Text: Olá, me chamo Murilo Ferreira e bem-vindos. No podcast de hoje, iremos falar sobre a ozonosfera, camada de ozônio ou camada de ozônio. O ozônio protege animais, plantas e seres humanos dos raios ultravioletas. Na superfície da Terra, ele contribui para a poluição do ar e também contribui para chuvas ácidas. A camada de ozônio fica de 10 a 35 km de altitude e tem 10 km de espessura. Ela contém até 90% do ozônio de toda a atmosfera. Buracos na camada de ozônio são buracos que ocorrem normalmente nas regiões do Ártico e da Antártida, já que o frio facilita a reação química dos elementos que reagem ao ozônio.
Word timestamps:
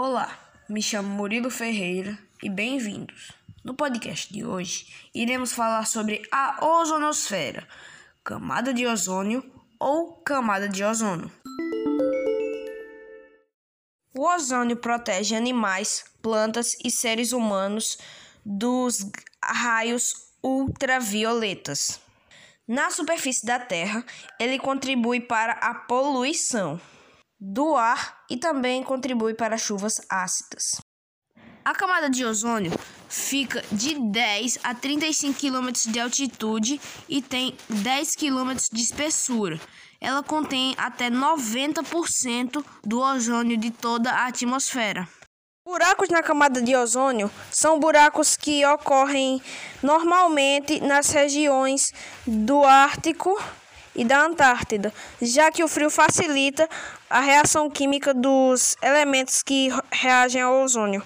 Olá, 0.00 0.38
me 0.68 0.80
chamo 0.80 1.08
Murilo 1.08 1.50
Ferreira 1.50 2.16
e 2.40 2.48
bem-vindos. 2.48 3.32
No 3.64 3.74
podcast 3.74 4.32
de 4.32 4.44
hoje, 4.44 4.86
iremos 5.12 5.52
falar 5.52 5.88
sobre 5.88 6.22
a 6.30 6.64
ozonosfera, 6.64 7.66
camada 8.22 8.72
de 8.72 8.86
ozônio 8.86 9.44
ou 9.76 10.12
camada 10.22 10.68
de 10.68 10.84
ozônio. 10.84 11.28
O 14.16 14.24
ozônio 14.24 14.76
protege 14.76 15.34
animais, 15.34 16.04
plantas 16.22 16.76
e 16.84 16.92
seres 16.92 17.32
humanos 17.32 17.98
dos 18.46 19.04
raios 19.42 20.14
ultravioletas. 20.40 22.00
Na 22.68 22.92
superfície 22.92 23.44
da 23.44 23.58
Terra, 23.58 24.04
ele 24.38 24.60
contribui 24.60 25.20
para 25.20 25.54
a 25.54 25.74
poluição 25.74 26.80
do 27.40 27.76
ar 27.76 28.24
e 28.28 28.36
também 28.36 28.82
contribui 28.82 29.34
para 29.34 29.56
chuvas 29.56 30.00
ácidas. 30.10 30.80
A 31.64 31.74
camada 31.74 32.08
de 32.08 32.24
ozônio 32.24 32.72
fica 33.08 33.62
de 33.70 33.98
10 33.98 34.60
a 34.62 34.74
35 34.74 35.38
km 35.38 35.70
de 35.90 36.00
altitude 36.00 36.80
e 37.08 37.20
tem 37.20 37.54
10 37.68 38.16
km 38.16 38.54
de 38.72 38.80
espessura. 38.80 39.60
Ela 40.00 40.22
contém 40.22 40.74
até 40.78 41.10
90% 41.10 42.64
do 42.84 43.00
ozônio 43.00 43.56
de 43.56 43.70
toda 43.70 44.10
a 44.10 44.26
atmosfera. 44.28 45.06
Buracos 45.62 46.08
na 46.08 46.22
camada 46.22 46.62
de 46.62 46.74
ozônio 46.74 47.30
são 47.50 47.78
buracos 47.78 48.34
que 48.34 48.64
ocorrem 48.64 49.42
normalmente 49.82 50.80
nas 50.80 51.10
regiões 51.10 51.92
do 52.26 52.64
Ártico 52.64 53.38
e 53.98 54.04
da 54.04 54.24
Antártida, 54.24 54.94
já 55.20 55.50
que 55.50 55.64
o 55.64 55.68
frio 55.68 55.90
facilita 55.90 56.68
a 57.10 57.20
reação 57.20 57.68
química 57.68 58.14
dos 58.14 58.76
elementos 58.80 59.42
que 59.42 59.70
reagem 59.90 60.40
ao 60.40 60.62
ozônio. 60.62 61.02